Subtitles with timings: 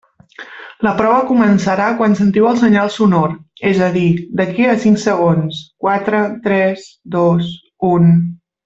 [0.85, 3.37] La prova començarà quan sentiu el senyal sonor,
[3.73, 4.09] és a dir,
[4.41, 7.57] d'aquí a cinc segons, quatre, tres, dos,
[7.97, 8.11] un.